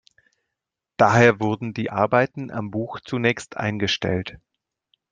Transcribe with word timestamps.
Daher 0.97 1.39
wurden 1.39 1.75
die 1.75 1.91
Arbeiten 1.91 2.49
am 2.49 2.71
Buch 2.71 3.01
zunächst 3.05 3.55
eingestellt. 3.57 4.39